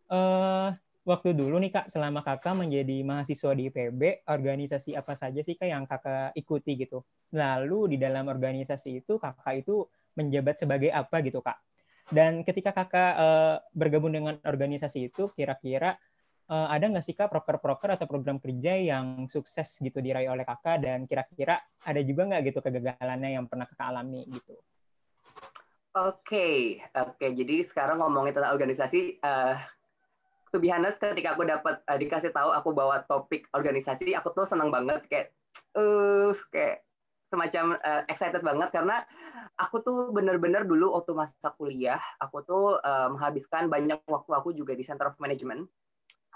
Uh, 0.05 0.73
waktu 1.05 1.37
dulu 1.37 1.61
nih 1.61 1.71
Kak, 1.71 1.87
selama 1.93 2.25
Kakak 2.25 2.57
menjadi 2.57 3.05
mahasiswa 3.05 3.53
di 3.53 3.69
IPB, 3.69 4.25
organisasi 4.25 4.97
apa 4.97 5.13
saja 5.13 5.39
sih 5.45 5.53
Kak 5.53 5.69
yang 5.69 5.85
Kakak 5.85 6.33
ikuti 6.33 6.81
gitu? 6.81 7.05
Lalu 7.37 7.95
di 7.95 7.97
dalam 8.01 8.25
organisasi 8.25 9.05
itu 9.05 9.21
Kakak 9.21 9.53
itu 9.61 9.85
menjabat 10.17 10.57
sebagai 10.57 10.89
apa 10.89 11.21
gitu 11.21 11.45
Kak? 11.45 11.61
Dan 12.09 12.41
ketika 12.41 12.73
Kakak 12.73 13.11
uh, 13.17 13.55
bergabung 13.77 14.13
dengan 14.13 14.41
organisasi 14.41 15.13
itu, 15.13 15.29
kira-kira 15.37 15.93
uh, 16.49 16.67
ada 16.73 16.89
nggak 16.89 17.05
sih 17.05 17.13
Kak 17.13 17.29
proker-proker 17.29 18.01
atau 18.01 18.09
program 18.09 18.41
kerja 18.41 18.73
yang 18.73 19.29
sukses 19.29 19.77
gitu 19.77 20.01
diraih 20.01 20.33
oleh 20.33 20.45
Kakak 20.45 20.81
dan 20.81 21.05
kira-kira 21.05 21.61
ada 21.85 22.01
juga 22.01 22.33
nggak 22.33 22.41
gitu 22.49 22.59
kegagalannya 22.65 23.29
yang 23.37 23.45
pernah 23.45 23.69
Kakak 23.69 23.93
alami 23.93 24.25
gitu? 24.33 24.57
Oke, 25.95 26.27
okay. 26.27 26.57
oke. 26.91 27.15
Okay. 27.15 27.29
Jadi 27.37 27.63
sekarang 27.63 28.03
ngomongin 28.03 28.35
tentang 28.35 28.51
organisasi, 28.51 29.21
uh, 29.23 29.55
to 30.55 30.63
be 30.63 30.71
honest 30.71 31.03
ketika 31.03 31.35
aku 31.35 31.43
dapat 31.43 31.83
uh, 31.91 31.99
dikasih 31.99 32.31
tahu 32.31 32.55
aku 32.55 32.71
bawa 32.71 33.03
topik 33.03 33.51
organisasi 33.51 34.15
aku 34.15 34.31
tuh 34.31 34.47
senang 34.47 34.71
banget 34.71 35.03
kayak 35.11 35.35
uh 35.75 36.31
kayak 36.47 36.87
semacam 37.27 37.75
uh, 37.83 38.07
excited 38.07 38.39
banget 38.39 38.71
karena 38.71 39.03
aku 39.59 39.79
tuh 39.83 39.99
bener-bener 40.11 40.67
dulu 40.67 40.95
waktu 40.95 41.15
masa 41.15 41.51
kuliah, 41.55 41.99
aku 42.19 42.43
tuh 42.43 42.79
uh, 42.79 43.07
menghabiskan 43.11 43.71
banyak 43.71 43.99
waktu 44.07 44.31
aku 44.35 44.51
juga 44.51 44.75
di 44.75 44.83
Center 44.83 45.11
of 45.11 45.19
Management. 45.19 45.67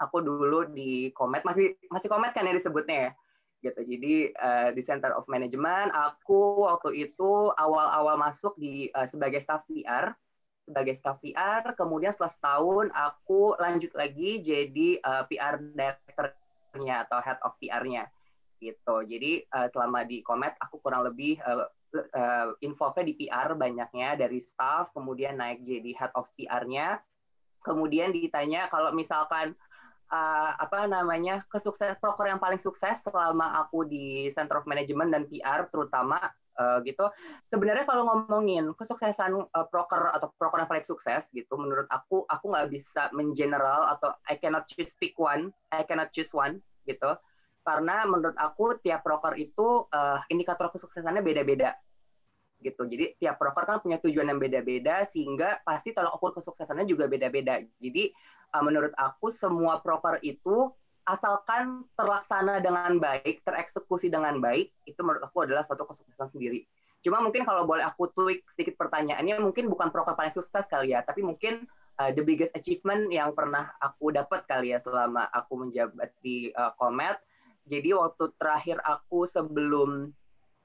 Aku 0.00 0.24
dulu 0.24 0.64
di 0.72 1.12
Komet, 1.12 1.44
masih 1.44 1.76
masih 1.92 2.08
Komet 2.08 2.32
kan 2.32 2.48
ya 2.48 2.56
disebutnya 2.56 2.96
ya 2.96 3.12
gitu. 3.60 3.80
Jadi 3.84 4.32
uh, 4.32 4.72
di 4.72 4.80
Center 4.80 5.12
of 5.12 5.28
Management 5.28 5.92
aku 5.92 6.64
waktu 6.64 7.04
itu 7.04 7.52
awal-awal 7.52 8.16
masuk 8.16 8.56
di 8.56 8.88
uh, 8.96 9.04
sebagai 9.04 9.44
staff 9.44 9.68
PR, 9.68 10.16
sebagai 10.70 10.94
staff 10.94 11.18
PR, 11.18 11.66
kemudian 11.74 12.14
setelah 12.14 12.30
setahun 12.30 12.86
aku 12.94 13.58
lanjut 13.58 13.90
lagi 13.98 14.38
jadi 14.38 15.02
uh, 15.02 15.26
PR 15.26 15.58
director-nya 15.58 17.04
atau 17.10 17.18
head 17.18 17.38
of 17.42 17.58
PR-nya 17.58 18.06
gitu. 18.62 19.02
Jadi 19.02 19.42
uh, 19.50 19.66
selama 19.74 20.06
di 20.06 20.22
Komet 20.22 20.54
aku 20.62 20.78
kurang 20.78 21.02
lebih 21.10 21.42
uh, 21.42 21.66
uh, 22.14 22.54
involve 22.62 23.02
di 23.02 23.18
PR 23.18 23.58
banyaknya 23.58 24.14
dari 24.14 24.38
staff, 24.38 24.94
kemudian 24.94 25.36
naik 25.36 25.66
jadi 25.66 25.90
head 25.98 26.12
of 26.14 26.30
PR-nya. 26.38 27.02
Kemudian 27.60 28.14
ditanya 28.14 28.72
kalau 28.72 28.94
misalkan 28.94 29.52
uh, 30.08 30.50
apa 30.56 30.88
namanya 30.88 31.44
kesukses 31.48 31.96
proker 32.00 32.30
yang 32.30 32.40
paling 32.40 32.60
sukses 32.60 33.04
selama 33.04 33.60
aku 33.66 33.84
di 33.84 34.28
Center 34.32 34.60
of 34.60 34.68
Management 34.68 35.10
dan 35.12 35.22
PR 35.28 35.68
terutama 35.68 36.18
uh, 36.60 36.78
gitu. 36.84 37.08
Sebenarnya 37.48 37.88
kalau 37.88 38.04
ngomongin 38.04 38.76
kesuksesan 38.76 39.32
uh, 39.48 39.66
proker 39.72 40.12
atau 40.12 40.28
proker 40.36 40.60
yang 40.60 40.70
paling 40.70 40.84
sukses 40.84 41.24
gitu, 41.32 41.56
menurut 41.56 41.88
aku 41.88 42.28
aku 42.28 42.52
nggak 42.52 42.68
bisa 42.68 43.08
mengeneral 43.16 43.88
atau 43.96 44.12
I 44.28 44.36
cannot 44.36 44.68
choose 44.68 44.92
pick 45.00 45.16
one, 45.16 45.48
I 45.72 45.88
cannot 45.88 46.12
choose 46.12 46.30
one 46.36 46.60
gitu. 46.84 47.16
Karena 47.64 48.04
menurut 48.04 48.36
aku 48.36 48.76
tiap 48.84 49.00
proker 49.04 49.40
itu 49.40 49.88
uh, 49.88 50.20
indikator 50.28 50.68
kesuksesannya 50.68 51.24
beda-beda 51.24 51.72
gitu. 52.60 52.84
Jadi 52.84 53.16
tiap 53.16 53.40
proker 53.40 53.64
kan 53.64 53.80
punya 53.80 53.96
tujuan 54.04 54.28
yang 54.28 54.40
beda-beda 54.40 55.08
sehingga 55.08 55.64
pasti 55.64 55.96
tolak 55.96 56.12
ukur 56.20 56.36
kesuksesannya 56.36 56.84
juga 56.84 57.08
beda-beda. 57.08 57.60
Jadi 57.80 58.12
uh, 58.52 58.62
menurut 58.64 58.92
aku 59.00 59.32
semua 59.32 59.80
proker 59.80 60.20
itu 60.20 60.68
asalkan 61.08 61.84
terlaksana 61.96 62.60
dengan 62.60 63.00
baik, 63.00 63.44
tereksekusi 63.44 64.12
dengan 64.12 64.38
baik, 64.38 64.72
itu 64.84 65.00
menurut 65.00 65.24
aku 65.24 65.48
adalah 65.48 65.64
suatu 65.64 65.88
kesuksesan 65.88 66.32
sendiri. 66.32 66.64
Cuma 67.00 67.24
mungkin 67.24 67.48
kalau 67.48 67.64
boleh 67.64 67.84
aku 67.84 68.12
tweak 68.12 68.44
sedikit 68.52 68.76
pertanyaannya, 68.76 69.40
mungkin 69.40 69.72
bukan 69.72 69.88
proker 69.88 70.12
paling 70.12 70.36
sukses 70.36 70.68
kali 70.68 70.92
ya, 70.92 71.00
tapi 71.00 71.24
mungkin 71.24 71.64
uh, 71.96 72.12
the 72.12 72.20
biggest 72.20 72.52
achievement 72.52 73.08
yang 73.08 73.32
pernah 73.32 73.72
aku 73.80 74.12
dapat 74.12 74.44
kali 74.44 74.76
ya 74.76 74.78
selama 74.78 75.24
aku 75.32 75.64
menjabat 75.64 76.12
di 76.20 76.52
uh, 76.52 76.76
Komet. 76.76 77.16
Jadi 77.64 77.94
waktu 77.96 78.24
terakhir 78.36 78.82
aku 78.84 79.24
sebelum 79.24 80.12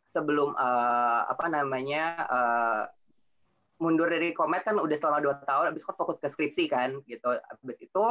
sebelum 0.09 0.55
uh, 0.55 1.21
apa 1.27 1.45
namanya 1.51 2.03
uh, 2.27 2.83
mundur 3.75 4.07
dari 4.07 4.31
komet 4.31 4.63
kan 4.63 4.79
udah 4.79 4.95
selama 4.95 5.19
dua 5.19 5.35
tahun, 5.43 5.75
habis 5.75 5.83
kan 5.83 5.95
fokus 5.99 6.15
ke 6.23 6.31
skripsi 6.31 6.71
kan, 6.71 7.03
gitu. 7.03 7.27
Habis 7.27 7.79
itu 7.83 8.05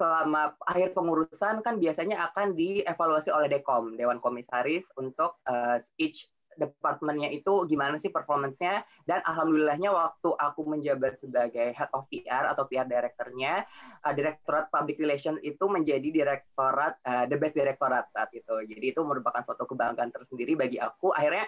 selama 0.00 0.56
akhir 0.64 0.96
pengurusan 0.96 1.60
kan 1.60 1.76
biasanya 1.76 2.32
akan 2.32 2.56
dievaluasi 2.56 3.28
oleh 3.28 3.52
Dekom, 3.52 4.00
Dewan 4.00 4.16
Komisaris 4.16 4.88
untuk 4.96 5.36
uh, 5.44 5.76
each 6.00 6.32
departemennya 6.56 7.28
itu 7.32 7.64
gimana 7.68 8.00
sih 8.00 8.08
performance-nya 8.08 8.84
dan 9.04 9.20
alhamdulillahnya 9.24 9.92
waktu 9.92 10.28
aku 10.40 10.64
menjabat 10.64 11.20
sebagai 11.20 11.76
head 11.76 11.88
of 11.92 12.08
PR 12.08 12.48
atau 12.52 12.64
PR 12.68 12.88
director-nya 12.88 13.68
uh, 14.04 14.12
Direktorat 14.16 14.72
Public 14.72 14.96
Relations 14.96 15.40
itu 15.44 15.64
menjadi 15.68 16.08
direktorat 16.08 16.96
uh, 17.04 17.24
the 17.28 17.36
best 17.36 17.56
direktorat 17.56 18.08
saat 18.16 18.32
itu. 18.32 18.56
Jadi 18.72 18.96
itu 18.96 19.00
merupakan 19.04 19.44
suatu 19.44 19.68
kebanggaan 19.68 20.12
tersendiri 20.12 20.56
bagi 20.56 20.80
aku. 20.80 21.12
Akhirnya 21.12 21.44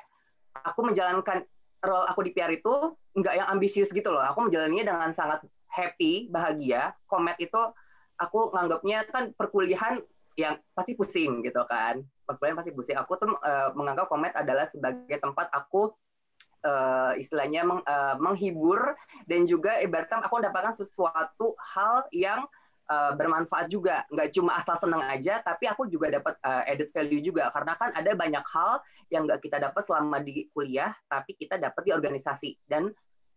aku 0.53 0.81
menjalankan 0.85 1.45
role 1.83 2.07
aku 2.07 2.21
di 2.23 2.31
PR 2.37 2.53
itu 2.53 2.95
nggak 3.17 3.35
yang 3.37 3.49
ambisius 3.49 3.89
gitu 3.93 4.13
loh. 4.13 4.23
Aku 4.23 4.45
menjalaninya 4.45 4.93
dengan 4.93 5.11
sangat 5.13 5.45
happy, 5.73 6.29
bahagia. 6.29 6.93
Komet 7.09 7.41
itu 7.41 7.59
aku 8.23 8.55
nganggapnya 8.55 9.11
kan 9.11 9.35
perkuliahan 9.35 9.99
yang 10.39 10.57
pasti 10.73 10.95
pusing 10.95 11.43
gitu 11.43 11.61
kan. 11.67 12.01
Perkuliahan 12.25 12.57
pasti 12.57 12.73
pusing. 12.73 12.97
Aku 12.97 13.19
tuh 13.19 13.35
uh, 13.43 13.75
menganggap 13.75 14.09
komet 14.09 14.33
adalah 14.33 14.65
sebagai 14.71 15.19
tempat 15.19 15.51
aku 15.53 15.93
uh, 16.65 17.13
istilahnya 17.19 17.67
meng, 17.67 17.83
uh, 17.85 18.17
menghibur 18.17 18.95
dan 19.27 19.45
juga 19.45 19.83
ibaratnya 19.83 20.23
aku 20.25 20.41
mendapatkan 20.41 20.75
sesuatu 20.79 21.59
hal 21.59 22.07
yang 22.15 22.47
uh, 22.89 23.13
bermanfaat 23.19 23.69
juga 23.69 24.07
nggak 24.09 24.31
cuma 24.35 24.57
asal 24.57 24.79
senang 24.79 25.03
aja 25.05 25.43
tapi 25.43 25.69
aku 25.69 25.91
juga 25.91 26.09
dapat 26.09 26.39
uh, 26.43 26.63
added 26.65 26.89
value 26.95 27.23
juga 27.23 27.51
karena 27.53 27.73
kan 27.77 27.91
ada 27.93 28.11
banyak 28.15 28.45
hal 28.47 28.81
yang 29.13 29.29
nggak 29.29 29.43
kita 29.45 29.61
dapat 29.61 29.83
selama 29.85 30.23
di 30.23 30.49
kuliah 30.55 30.95
tapi 31.11 31.37
kita 31.37 31.61
dapat 31.61 31.83
di 31.85 31.91
organisasi 31.93 32.57
dan 32.71 32.89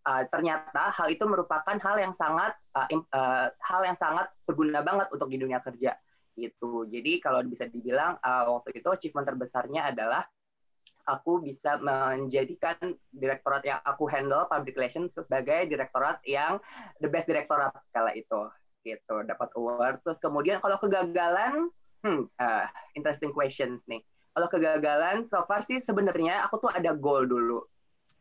uh, 0.06 0.24
ternyata 0.30 0.94
hal 0.94 1.08
itu 1.10 1.26
merupakan 1.26 1.76
hal 1.76 1.96
yang 1.98 2.14
sangat 2.14 2.54
uh, 2.78 2.88
uh, 3.12 3.50
hal 3.60 3.82
yang 3.84 3.98
sangat 3.98 4.30
berguna 4.46 4.86
banget 4.86 5.10
untuk 5.12 5.28
di 5.28 5.42
dunia 5.42 5.60
kerja 5.60 5.98
gitu. 6.38 6.86
Jadi 6.88 7.20
kalau 7.20 7.42
bisa 7.44 7.66
dibilang 7.66 8.20
uh, 8.22 8.60
waktu 8.60 8.80
itu 8.80 8.88
achievement 8.92 9.28
terbesarnya 9.28 9.90
adalah 9.90 10.24
aku 11.06 11.42
bisa 11.42 11.78
menjadikan 11.78 12.76
direktorat 13.14 13.62
yang 13.62 13.80
aku 13.86 14.10
handle 14.10 14.50
public 14.50 14.74
relations 14.76 15.14
sebagai 15.14 15.70
direktorat 15.70 16.18
yang 16.26 16.58
the 17.00 17.10
best 17.10 17.30
direktorat 17.30 17.72
kala 17.94 18.12
itu 18.14 18.50
gitu. 18.86 19.16
Dapat 19.26 19.50
award. 19.58 20.02
Terus 20.06 20.20
kemudian 20.22 20.62
kalau 20.62 20.78
kegagalan 20.78 21.72
hmm 22.06 22.30
uh, 22.38 22.66
interesting 22.94 23.34
questions 23.34 23.82
nih. 23.90 24.04
Kalau 24.36 24.52
kegagalan 24.52 25.24
so 25.24 25.40
far 25.48 25.64
sih 25.64 25.80
sebenarnya 25.80 26.44
aku 26.44 26.68
tuh 26.68 26.72
ada 26.74 26.92
goal 26.92 27.24
dulu 27.24 27.64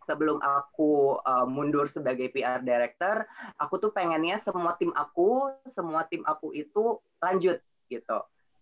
sebelum 0.04 0.38
aku 0.40 1.18
uh, 1.24 1.48
mundur 1.48 1.88
sebagai 1.88 2.30
PR 2.30 2.60
director 2.60 3.24
aku 3.58 3.80
tuh 3.80 3.90
pengennya 3.90 4.36
semua 4.38 4.76
tim 4.76 4.92
aku 4.92 5.52
semua 5.68 6.04
tim 6.06 6.22
aku 6.24 6.52
itu 6.52 7.00
lanjut 7.20 7.58
gitu 7.88 8.18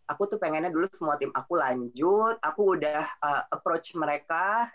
aku 0.07 0.23
tuh 0.27 0.39
pengennya 0.39 0.71
dulu 0.71 0.89
semua 0.95 1.19
tim 1.19 1.31
aku 1.35 1.59
lanjut 1.59 2.39
aku 2.43 2.79
udah 2.79 3.07
uh, 3.23 3.43
approach 3.51 3.95
mereka 3.99 4.71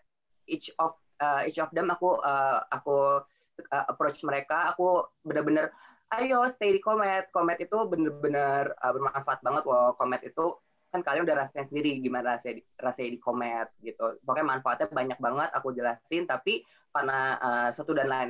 each 0.48 0.72
of 0.80 0.96
uh, 1.20 1.44
each 1.48 1.60
of 1.60 1.72
them 1.72 1.92
aku 1.92 2.20
uh, 2.20 2.64
aku 2.72 3.24
uh, 3.72 3.86
approach 3.88 4.24
mereka 4.24 4.72
aku 4.72 5.08
benar-benar 5.24 5.72
ayo 6.16 6.48
stay 6.48 6.72
di 6.72 6.80
Komet. 6.80 7.28
Komet 7.36 7.60
itu 7.60 7.76
bener-bener 7.88 8.72
uh, 8.80 8.92
bermanfaat 8.96 9.44
banget 9.44 9.64
loh. 9.68 9.92
Komet 10.00 10.24
itu 10.24 10.56
kan 10.88 11.04
kalian 11.04 11.28
udah 11.28 11.38
rasanya 11.44 11.66
sendiri 11.68 12.00
gimana 12.00 12.40
rasanya 12.40 12.60
di, 12.60 12.64
rasanya 12.80 13.10
di 13.16 13.20
Komet 13.20 13.68
gitu. 13.84 14.06
Pokoknya 14.24 14.48
manfaatnya 14.58 14.88
banyak 14.90 15.20
banget 15.20 15.50
aku 15.52 15.76
jelasin. 15.76 16.24
Tapi 16.26 16.64
karena 16.96 17.20
uh, 17.38 17.70
satu 17.76 17.92
dan 17.94 18.08
lain 18.08 18.30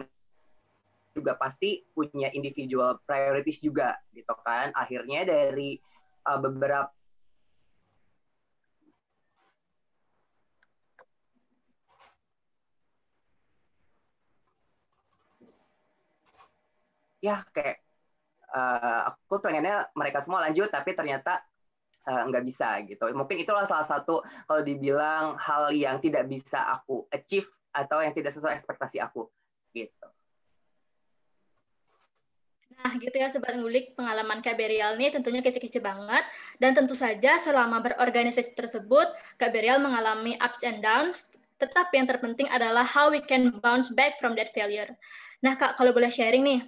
juga 1.14 1.34
pasti 1.38 1.82
punya 1.94 2.30
individual 2.34 2.98
priorities 3.06 3.62
juga 3.62 3.98
gitu 4.14 4.34
kan. 4.42 4.74
Akhirnya 4.74 5.26
dari 5.26 5.78
uh, 6.26 6.40
beberapa 6.42 6.90
ya 17.18 17.42
kayak 17.50 17.82
uh, 18.54 19.12
aku 19.12 19.42
pengennya 19.42 19.90
mereka 19.98 20.22
semua 20.22 20.46
lanjut 20.46 20.70
tapi 20.70 20.94
ternyata 20.94 21.42
uh, 22.08 22.24
nggak 22.32 22.44
bisa 22.48 22.80
gitu. 22.88 23.04
Mungkin 23.12 23.44
itulah 23.44 23.68
salah 23.68 23.86
satu 23.86 24.24
kalau 24.48 24.62
dibilang 24.64 25.36
hal 25.36 25.76
yang 25.76 26.00
tidak 26.00 26.26
bisa 26.32 26.64
aku 26.80 27.06
achieve 27.12 27.48
atau 27.76 28.00
yang 28.02 28.16
tidak 28.16 28.32
sesuai 28.34 28.56
ekspektasi 28.58 29.04
aku 29.04 29.28
gitu. 29.76 30.08
Nah, 32.78 32.94
gitu 33.02 33.18
ya 33.18 33.26
Sobat 33.26 33.58
Ngulik, 33.58 33.98
pengalaman 33.98 34.38
Kak 34.46 34.54
Berial 34.54 35.02
ini 35.02 35.10
tentunya 35.10 35.42
kece-kece 35.42 35.82
banget. 35.82 36.22
Dan 36.62 36.78
tentu 36.78 36.94
saja 36.94 37.42
selama 37.42 37.82
berorganisasi 37.82 38.54
tersebut, 38.54 39.10
Kak 39.42 39.50
Berial 39.50 39.82
mengalami 39.82 40.38
ups 40.38 40.62
and 40.62 40.86
downs, 40.86 41.26
tetapi 41.58 41.98
yang 41.98 42.06
terpenting 42.06 42.46
adalah 42.54 42.86
how 42.86 43.10
we 43.10 43.18
can 43.18 43.50
bounce 43.66 43.90
back 43.90 44.22
from 44.22 44.38
that 44.38 44.54
failure. 44.54 44.94
Nah, 45.42 45.58
Kak, 45.58 45.74
kalau 45.74 45.90
boleh 45.90 46.14
sharing 46.14 46.46
nih, 46.46 46.62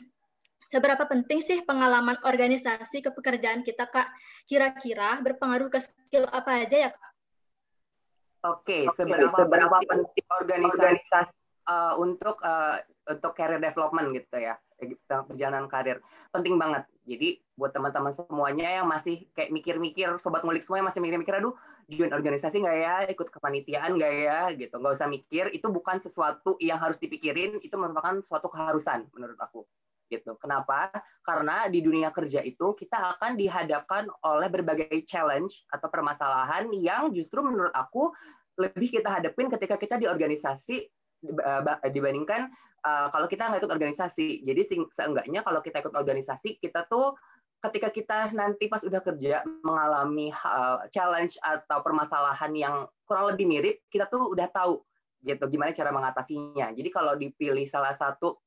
Seberapa 0.70 1.10
penting 1.10 1.42
sih 1.42 1.66
pengalaman 1.66 2.14
organisasi 2.22 3.02
ke 3.02 3.10
pekerjaan 3.10 3.66
kita, 3.66 3.90
Kak? 3.90 4.06
Kira-kira 4.46 5.18
berpengaruh 5.18 5.74
ke 5.74 5.82
skill 5.82 6.30
apa 6.30 6.62
aja 6.62 6.78
ya, 6.78 6.90
Kak? 6.94 7.10
Oke, 8.40 8.86
okay, 8.86 8.94
seberapa, 8.94 9.34
seberapa 9.34 9.78
penting 9.82 10.26
organisasi 10.30 11.34
uh, 11.66 11.98
untuk 11.98 12.38
uh, 12.46 12.80
untuk 13.10 13.34
career 13.34 13.58
development 13.58 14.14
gitu 14.14 14.38
ya, 14.38 14.56
perjalanan 15.10 15.66
karir 15.66 16.06
penting 16.30 16.56
banget. 16.62 16.86
Jadi 17.10 17.42
buat 17.58 17.74
teman-teman 17.74 18.14
semuanya 18.14 18.80
yang 18.80 18.88
masih 18.88 19.26
kayak 19.34 19.50
mikir-mikir, 19.50 20.22
sobat 20.22 20.46
ngulik 20.46 20.62
semua 20.62 20.86
yang 20.86 20.88
masih 20.88 21.02
mikir-mikir, 21.02 21.34
aduh 21.34 21.58
join 21.90 22.14
organisasi 22.14 22.62
nggak 22.62 22.78
ya, 22.78 22.96
ikut 23.10 23.28
kepanitiaan 23.34 23.98
nggak 23.98 24.14
ya, 24.22 24.54
gitu. 24.54 24.78
Nggak 24.78 25.02
usah 25.02 25.10
mikir, 25.10 25.50
itu 25.50 25.66
bukan 25.68 25.98
sesuatu 25.98 26.62
yang 26.62 26.78
harus 26.78 27.02
dipikirin, 27.02 27.58
itu 27.66 27.74
merupakan 27.74 28.22
suatu 28.22 28.48
keharusan 28.54 29.10
menurut 29.18 29.42
aku 29.42 29.66
gitu. 30.10 30.36
Kenapa? 30.42 30.90
Karena 31.22 31.70
di 31.70 31.80
dunia 31.86 32.10
kerja 32.10 32.42
itu 32.42 32.74
kita 32.74 33.16
akan 33.18 33.38
dihadapkan 33.38 34.10
oleh 34.26 34.50
berbagai 34.50 35.06
challenge 35.06 35.64
atau 35.70 35.88
permasalahan 35.88 36.68
yang 36.74 37.14
justru 37.14 37.46
menurut 37.46 37.72
aku 37.72 38.12
lebih 38.60 38.92
kita 39.00 39.08
hadapin 39.08 39.48
ketika 39.48 39.80
kita 39.80 39.96
di 39.96 40.10
organisasi 40.10 40.84
dibandingkan 41.88 42.52
uh, 42.84 43.08
kalau 43.12 43.28
kita 43.28 43.48
nggak 43.48 43.64
ikut 43.64 43.74
organisasi. 43.74 44.44
Jadi 44.44 44.90
seenggaknya 44.92 45.46
kalau 45.46 45.64
kita 45.64 45.80
ikut 45.80 45.96
organisasi, 45.96 46.60
kita 46.60 46.88
tuh 46.88 47.16
ketika 47.60 47.92
kita 47.92 48.18
nanti 48.32 48.72
pas 48.72 48.80
udah 48.84 49.04
kerja 49.04 49.44
mengalami 49.68 50.32
uh, 50.32 50.88
challenge 50.92 51.36
atau 51.44 51.84
permasalahan 51.84 52.52
yang 52.56 52.76
kurang 53.04 53.36
lebih 53.36 53.46
mirip, 53.48 53.76
kita 53.92 54.08
tuh 54.08 54.32
udah 54.32 54.48
tahu 54.48 54.80
gitu 55.20 55.44
gimana 55.52 55.76
cara 55.76 55.92
mengatasinya. 55.92 56.72
Jadi 56.72 56.90
kalau 56.92 57.20
dipilih 57.20 57.68
salah 57.68 57.92
satu 57.92 58.40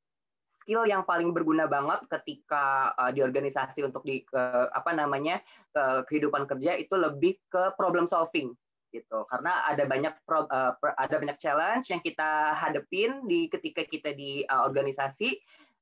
skill 0.62 0.86
yang 0.86 1.02
paling 1.02 1.34
berguna 1.34 1.66
banget 1.66 2.06
ketika 2.06 2.94
uh, 2.94 3.10
di 3.10 3.20
organisasi 3.20 3.82
untuk 3.82 4.06
di 4.06 4.22
uh, 4.30 4.70
apa 4.70 4.94
namanya 4.94 5.42
uh, 5.74 6.06
kehidupan 6.06 6.46
kerja 6.46 6.78
itu 6.78 6.94
lebih 6.94 7.34
ke 7.50 7.74
problem 7.74 8.06
solving 8.06 8.54
gitu 8.94 9.24
karena 9.26 9.66
ada 9.66 9.88
banyak 9.88 10.14
pro, 10.22 10.46
uh, 10.46 10.78
ada 11.00 11.16
banyak 11.18 11.40
challenge 11.40 11.90
yang 11.90 11.98
kita 12.04 12.54
hadepin 12.54 13.24
di 13.26 13.50
ketika 13.50 13.82
kita 13.82 14.14
di 14.14 14.46
uh, 14.46 14.62
organisasi 14.68 15.40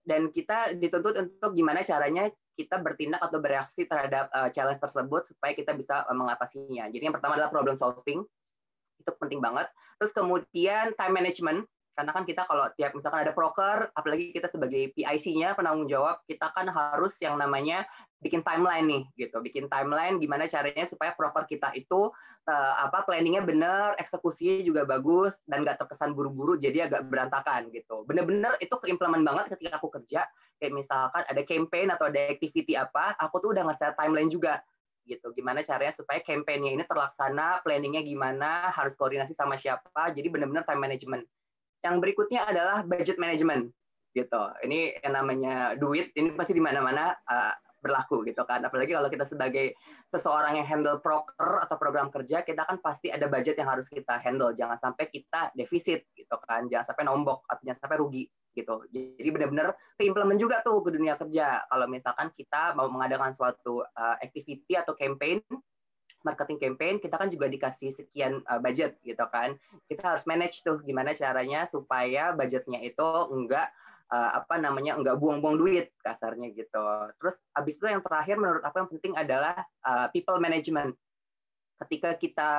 dan 0.09 0.33
kita 0.33 0.79
dituntut 0.81 1.19
untuk 1.19 1.53
gimana 1.53 1.85
caranya 1.85 2.33
kita 2.57 2.81
bertindak 2.81 3.21
atau 3.21 3.39
bereaksi 3.41 3.85
terhadap 3.85 4.33
uh, 4.33 4.49
challenge 4.49 4.81
tersebut 4.81 5.29
supaya 5.29 5.53
kita 5.53 5.77
bisa 5.77 6.05
uh, 6.09 6.17
mengatasinya. 6.17 6.89
Jadi 6.89 7.03
yang 7.09 7.15
pertama 7.17 7.37
adalah 7.37 7.53
problem 7.53 7.77
solving 7.77 8.25
itu 9.01 9.11
penting 9.17 9.41
banget. 9.41 9.69
Terus 10.01 10.13
kemudian 10.13 10.93
time 10.97 11.15
management 11.17 11.61
karena 12.01 12.17
kan 12.17 12.25
kita 12.25 12.49
kalau 12.49 12.65
tiap 12.81 12.97
misalkan 12.97 13.29
ada 13.29 13.37
broker, 13.37 13.93
apalagi 13.93 14.33
kita 14.33 14.49
sebagai 14.49 14.89
PIC-nya 14.97 15.53
penanggung 15.53 15.85
jawab, 15.85 16.25
kita 16.25 16.49
kan 16.57 16.65
harus 16.65 17.13
yang 17.21 17.37
namanya 17.37 17.85
bikin 18.25 18.41
timeline 18.41 18.89
nih, 18.89 19.03
gitu. 19.21 19.37
Bikin 19.45 19.69
timeline 19.69 20.17
gimana 20.17 20.49
caranya 20.49 20.89
supaya 20.89 21.13
broker 21.13 21.45
kita 21.45 21.77
itu 21.77 22.09
uh, 22.49 22.75
apa 22.81 23.05
planningnya 23.05 23.45
benar, 23.45 24.01
eksekusinya 24.01 24.65
juga 24.65 24.89
bagus 24.89 25.37
dan 25.45 25.61
nggak 25.61 25.77
terkesan 25.77 26.17
buru-buru, 26.17 26.57
jadi 26.57 26.89
agak 26.89 27.05
berantakan 27.13 27.69
gitu. 27.69 28.09
Bener-bener 28.09 28.57
itu 28.65 28.73
keimplement 28.81 29.21
banget 29.21 29.53
ketika 29.53 29.77
aku 29.77 29.93
kerja. 29.93 30.25
Kayak 30.57 30.73
misalkan 30.73 31.21
ada 31.29 31.43
campaign 31.45 31.93
atau 31.93 32.09
ada 32.09 32.33
activity 32.33 32.81
apa, 32.81 33.13
aku 33.21 33.45
tuh 33.45 33.53
udah 33.53 33.69
nge-set 33.69 33.93
timeline 33.93 34.33
juga 34.33 34.65
gitu. 35.05 35.37
Gimana 35.37 35.61
caranya 35.61 35.93
supaya 35.93 36.25
campaignnya 36.25 36.73
ini 36.81 36.85
terlaksana, 36.89 37.61
planningnya 37.61 38.01
gimana, 38.01 38.73
harus 38.73 38.97
koordinasi 38.97 39.37
sama 39.37 39.61
siapa. 39.61 40.17
Jadi 40.17 40.33
benar-benar 40.33 40.65
time 40.65 40.81
management 40.81 41.29
yang 41.81 41.99
berikutnya 41.99 42.45
adalah 42.45 42.85
budget 42.85 43.17
management 43.17 43.73
gitu. 44.13 44.43
Ini 44.67 45.01
yang 45.07 45.15
namanya 45.15 45.79
duit 45.79 46.11
ini 46.19 46.35
pasti 46.35 46.53
di 46.53 46.63
mana-mana 46.63 47.15
uh, 47.15 47.55
berlaku 47.81 48.23
gitu 48.29 48.45
kan. 48.45 48.61
Apalagi 48.63 48.93
kalau 48.93 49.09
kita 49.09 49.25
sebagai 49.25 49.73
seseorang 50.13 50.61
yang 50.61 50.69
handle 50.69 51.01
proker 51.01 51.65
atau 51.65 51.77
program 51.81 52.13
kerja, 52.13 52.45
kita 52.45 52.69
kan 52.69 52.79
pasti 52.85 53.09
ada 53.09 53.27
budget 53.27 53.57
yang 53.57 53.73
harus 53.73 53.89
kita 53.89 54.21
handle. 54.21 54.53
Jangan 54.53 54.77
sampai 54.79 55.09
kita 55.09 55.51
defisit 55.57 56.05
gitu 56.13 56.37
kan. 56.45 56.69
Jangan 56.69 56.93
sampai 56.93 57.05
nombok 57.09 57.43
atau 57.49 57.63
jangan 57.65 57.81
sampai 57.81 57.99
rugi 57.99 58.25
gitu. 58.53 58.85
Jadi 58.93 59.29
benar-benar 59.31 59.73
keimplement 59.97 60.37
juga 60.37 60.61
tuh 60.61 60.85
ke 60.85 60.91
dunia 60.93 61.17
kerja. 61.17 61.65
Kalau 61.67 61.87
misalkan 61.89 62.29
kita 62.37 62.77
mau 62.77 62.87
mengadakan 62.93 63.33
suatu 63.33 63.83
uh, 63.83 64.17
activity 64.21 64.77
atau 64.77 64.93
campaign 64.93 65.41
marketing 66.23 66.59
campaign 66.61 66.95
kita 67.01 67.17
kan 67.17 67.29
juga 67.33 67.49
dikasih 67.49 67.91
sekian 67.93 68.45
uh, 68.47 68.61
budget 68.61 69.01
gitu 69.05 69.25
kan. 69.33 69.57
Kita 69.89 70.15
harus 70.15 70.25
manage 70.29 70.61
tuh 70.61 70.81
gimana 70.85 71.17
caranya 71.17 71.65
supaya 71.69 72.37
budgetnya 72.37 72.81
itu 72.85 73.09
enggak 73.33 73.73
uh, 74.13 74.31
apa 74.43 74.61
namanya 74.61 74.99
enggak 74.99 75.17
buang-buang 75.17 75.57
duit 75.57 75.95
kasarnya 76.05 76.53
gitu. 76.53 76.85
Terus 77.17 77.37
abis 77.57 77.75
itu 77.79 77.87
yang 77.89 78.05
terakhir 78.05 78.37
menurut 78.37 78.63
aku 78.67 78.77
yang 78.85 78.91
penting 78.91 79.15
adalah 79.17 79.55
uh, 79.87 80.07
people 80.13 80.37
management. 80.43 80.93
Ketika 81.81 82.13
kita 82.21 82.51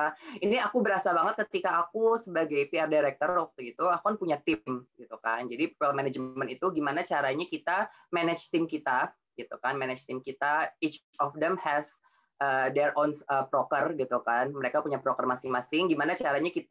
ini 0.42 0.58
aku 0.58 0.82
berasa 0.82 1.14
banget 1.14 1.46
ketika 1.46 1.86
aku 1.86 2.18
sebagai 2.18 2.66
PR 2.66 2.90
director 2.90 3.30
waktu 3.38 3.70
itu 3.70 3.86
aku 3.86 4.02
kan 4.02 4.16
punya 4.18 4.36
tim 4.42 4.82
gitu 4.98 5.14
kan. 5.22 5.46
Jadi 5.46 5.70
people 5.70 5.94
management 5.94 6.50
itu 6.50 6.66
gimana 6.74 7.06
caranya 7.06 7.46
kita 7.46 7.86
manage 8.10 8.50
tim 8.50 8.66
kita 8.66 9.14
gitu 9.38 9.54
kan. 9.62 9.78
Manage 9.78 10.02
tim 10.10 10.18
kita 10.18 10.74
each 10.82 10.98
of 11.22 11.38
them 11.38 11.54
has 11.62 12.01
uh, 12.42 12.66
their 12.74 12.90
own 12.98 13.14
uh, 13.30 13.46
broker 13.46 13.94
gitu 13.94 14.18
kan. 14.26 14.50
Mereka 14.50 14.82
punya 14.82 14.98
broker 14.98 15.22
masing-masing. 15.30 15.86
Gimana 15.86 16.18
caranya 16.18 16.50
kita 16.50 16.66